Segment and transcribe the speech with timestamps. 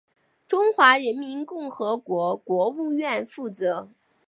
[0.47, 3.87] 中华人民共和国国务院负责。